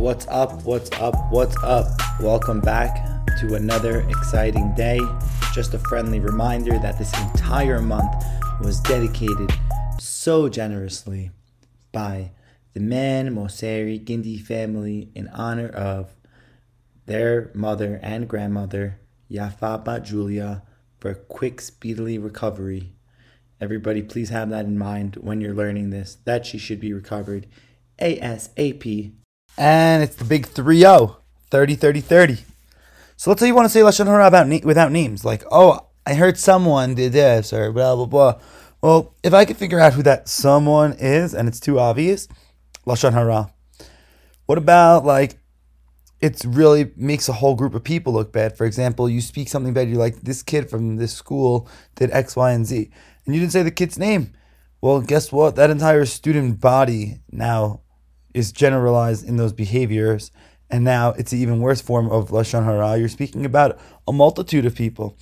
What's 0.00 0.26
up? 0.28 0.62
What's 0.62 0.90
up? 0.92 1.14
What's 1.30 1.62
up? 1.62 1.86
Welcome 2.20 2.62
back 2.62 3.04
to 3.38 3.54
another 3.54 4.00
exciting 4.08 4.74
day. 4.74 4.98
Just 5.52 5.74
a 5.74 5.78
friendly 5.78 6.20
reminder 6.20 6.78
that 6.78 6.98
this 6.98 7.12
entire 7.20 7.82
month 7.82 8.10
was 8.62 8.80
dedicated 8.80 9.52
so 9.98 10.48
generously 10.48 11.32
by 11.92 12.30
the 12.72 12.80
Mann 12.80 13.34
Mosseri 13.34 14.02
Gindi 14.02 14.40
family 14.40 15.10
in 15.14 15.28
honor 15.28 15.68
of 15.68 16.16
their 17.04 17.50
mother 17.52 18.00
and 18.02 18.26
grandmother, 18.26 19.00
Yaffa 19.30 19.84
Bat 19.84 20.04
Julia, 20.04 20.62
for 20.98 21.10
a 21.10 21.14
quick, 21.14 21.60
speedily 21.60 22.16
recovery. 22.16 22.94
Everybody, 23.60 24.00
please 24.00 24.30
have 24.30 24.48
that 24.48 24.64
in 24.64 24.78
mind 24.78 25.16
when 25.16 25.42
you're 25.42 25.52
learning 25.52 25.90
this, 25.90 26.16
that 26.24 26.46
she 26.46 26.56
should 26.56 26.80
be 26.80 26.94
recovered 26.94 27.46
ASAP. 28.00 29.12
And 29.58 30.02
it's 30.02 30.16
the 30.16 30.24
big 30.24 30.46
3 30.46 30.78
0, 30.80 31.18
30 31.50 31.74
30 31.74 32.00
30. 32.00 32.38
So 33.16 33.30
let's 33.30 33.40
say 33.40 33.48
you 33.48 33.54
want 33.54 33.66
to 33.66 33.70
say 33.70 33.80
Lashon 33.80 34.06
Hara 34.06 34.26
about 34.26 34.48
na- 34.48 34.60
without 34.64 34.92
names, 34.92 35.24
like, 35.24 35.44
oh, 35.50 35.86
I 36.06 36.14
heard 36.14 36.38
someone 36.38 36.94
did 36.94 37.12
this, 37.12 37.52
or 37.52 37.70
blah, 37.70 37.94
blah, 37.94 38.06
blah. 38.06 38.40
Well, 38.82 39.14
if 39.22 39.34
I 39.34 39.44
could 39.44 39.58
figure 39.58 39.78
out 39.78 39.92
who 39.92 40.02
that 40.04 40.28
someone 40.28 40.94
is 40.94 41.34
and 41.34 41.46
it's 41.46 41.60
too 41.60 41.78
obvious, 41.78 42.28
Lashon 42.86 43.12
Hara. 43.12 43.52
What 44.46 44.56
about, 44.56 45.04
like, 45.04 45.38
it 46.20 46.42
really 46.46 46.92
makes 46.96 47.28
a 47.28 47.34
whole 47.34 47.54
group 47.54 47.74
of 47.74 47.84
people 47.84 48.12
look 48.12 48.32
bad. 48.32 48.56
For 48.56 48.64
example, 48.64 49.08
you 49.08 49.20
speak 49.20 49.48
something 49.48 49.72
bad, 49.72 49.88
you're 49.88 49.98
like, 49.98 50.20
this 50.22 50.42
kid 50.42 50.70
from 50.70 50.96
this 50.96 51.12
school 51.12 51.68
did 51.96 52.10
X, 52.10 52.36
Y, 52.36 52.52
and 52.52 52.66
Z. 52.66 52.90
And 53.26 53.34
you 53.34 53.40
didn't 53.40 53.52
say 53.52 53.62
the 53.62 53.70
kid's 53.70 53.98
name. 53.98 54.32
Well, 54.80 55.00
guess 55.02 55.30
what? 55.30 55.56
That 55.56 55.70
entire 55.70 56.06
student 56.06 56.60
body 56.60 57.20
now 57.30 57.82
is 58.34 58.52
generalized 58.52 59.26
in 59.26 59.36
those 59.36 59.52
behaviors. 59.52 60.30
And 60.70 60.84
now 60.84 61.10
it's 61.12 61.32
an 61.32 61.38
even 61.38 61.60
worse 61.60 61.80
form 61.80 62.08
of 62.10 62.30
Lashon 62.30 62.64
Hara. 62.64 62.96
You're 62.96 63.08
speaking 63.08 63.44
about 63.44 63.78
a 64.06 64.12
multitude 64.12 64.66
of 64.66 64.74
people. 64.74 65.16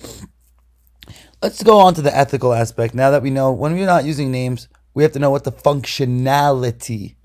Let's 1.41 1.63
go 1.63 1.79
on 1.79 1.93
to 1.95 2.01
the 2.01 2.15
ethical 2.15 2.53
aspect. 2.53 2.93
Now 2.93 3.11
that 3.11 3.23
we 3.23 3.29
know 3.29 3.51
when 3.51 3.73
we're 3.73 3.85
not 3.85 4.05
using 4.05 4.31
names, 4.31 4.67
we 4.93 5.03
have 5.03 5.13
to 5.13 5.19
know 5.19 5.31
what 5.31 5.45
the 5.45 5.51
functionality 5.51 7.15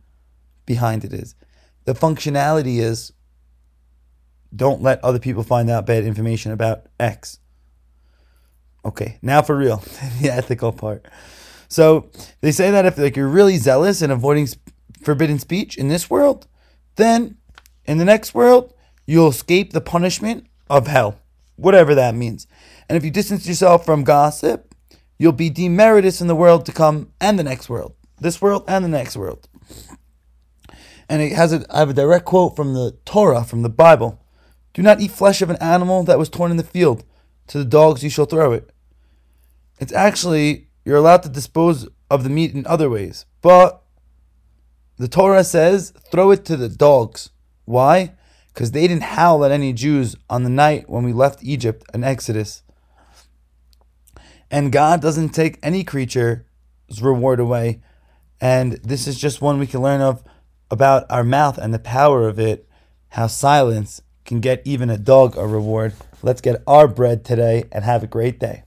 behind 0.67 1.05
it 1.05 1.13
is. 1.13 1.35
The 1.85 1.95
functionality 1.95 2.79
is 2.79 3.13
don't 4.55 4.83
let 4.83 5.03
other 5.03 5.19
people 5.19 5.43
find 5.43 5.69
out 5.69 5.87
bad 5.87 6.05
information 6.05 6.53
about 6.53 6.87
X. 6.99 7.41
Okay, 8.85 9.19
now 9.23 9.43
for 9.43 9.57
real, 9.57 9.79
the 10.21 10.31
ethical 10.31 10.73
part. 10.73 11.07
So 11.69 12.11
they 12.41 12.53
say 12.53 12.71
that 12.71 12.87
if 12.87 12.99
like 12.99 13.17
you're 13.17 13.29
really 13.29 13.57
zealous 13.57 14.03
and 14.03 14.13
avoiding 14.13 14.47
forbidden 15.05 15.39
speech 15.39 15.77
in 15.77 15.89
this 15.89 16.09
world, 16.11 16.47
then 16.97 17.37
in 17.85 17.99
the 17.99 18.05
next 18.05 18.35
world 18.35 18.73
you'll 19.07 19.29
escape 19.29 19.73
the 19.73 19.81
punishment 19.81 20.47
of 20.69 20.87
hell, 20.87 21.19
whatever 21.57 21.95
that 21.95 22.15
means. 22.15 22.47
And 22.89 22.97
if 22.97 23.05
you 23.05 23.11
distance 23.11 23.47
yourself 23.47 23.85
from 23.85 24.05
gossip, 24.05 24.75
you'll 25.19 25.33
be 25.33 25.51
demeritus 25.51 26.21
in 26.21 26.27
the 26.27 26.35
world 26.35 26.67
to 26.67 26.73
come 26.73 27.13
and 27.21 27.39
the 27.39 27.45
next 27.45 27.69
world, 27.69 27.95
this 28.21 28.41
world 28.41 28.65
and 28.67 28.85
the 28.85 28.89
next 28.89 29.17
world. 29.17 29.49
And 31.09 31.21
it 31.21 31.33
has 31.33 31.53
a, 31.53 31.65
I 31.71 31.81
have 31.81 31.91
a 31.91 31.95
direct 31.95 32.25
quote 32.25 32.57
from 32.57 32.75
the 32.75 32.97
Torah, 33.05 33.45
from 33.45 33.63
the 33.63 33.69
Bible. 33.69 34.21
Do 34.73 34.83
not 34.83 35.01
eat 35.01 35.11
flesh 35.11 35.43
of 35.43 35.51
an 35.51 35.57
animal 35.61 36.03
that 36.05 36.19
was 36.19 36.29
torn 36.29 36.51
in 36.51 36.57
the 36.57 36.65
field. 36.65 37.05
To 37.49 37.59
the 37.59 37.65
dogs 37.65 38.03
you 38.03 38.09
shall 38.09 38.25
throw 38.25 38.53
it. 38.53 38.71
It's 39.79 39.93
actually, 39.93 40.69
you're 40.85 40.97
allowed 40.97 41.23
to 41.25 41.29
dispose 41.29 41.87
of 42.11 42.25
the 42.25 42.31
meat 42.31 42.55
in 42.55 42.67
other 42.67 42.89
ways. 42.89 43.27
But 43.43 43.84
the 44.97 45.09
Torah 45.09 45.45
says, 45.45 45.93
throw 46.11 46.31
it 46.31 46.45
to 46.47 46.57
the 46.57 46.69
dogs. 46.69 47.31
Why? 47.65 48.13
Because 48.53 48.71
they 48.71 48.87
didn't 48.87 49.03
howl 49.03 49.45
at 49.45 49.51
any 49.51 49.73
Jews 49.73 50.17
on 50.31 50.45
the 50.45 50.51
night 50.51 50.89
when 50.89 51.05
we 51.05 51.13
left 51.13 51.43
Egypt 51.43 51.85
and 51.93 52.05
Exodus. 52.05 52.63
And 54.51 54.71
God 54.71 55.03
doesn't 55.03 55.31
take 55.31 55.59
any 55.63 55.83
creature's 55.83 56.45
reward 57.01 57.41
away. 57.41 57.81
And 58.41 58.75
this 58.85 59.07
is 59.07 59.19
just 59.19 59.41
one 59.41 59.59
we 59.59 59.67
can 59.67 59.83
learn 59.83 60.01
of 60.01 60.23
about 60.71 61.07
our 61.11 61.25
mouth 61.25 61.59
and 61.59 61.73
the 61.73 61.79
power 61.79 62.29
of 62.29 62.39
it, 62.39 62.69
how 63.09 63.27
silence 63.27 64.01
can 64.25 64.41
get 64.41 64.63
even 64.65 64.91
a 64.91 64.99
dog 64.99 65.37
a 65.37 65.47
reward. 65.47 65.95
Let's 66.23 66.41
get 66.41 66.63
our 66.67 66.89
bread 66.89 67.25
today 67.25 67.65
and 67.73 67.85
have 67.85 68.03
a 68.03 68.09
great 68.09 68.39
day. 68.39 68.64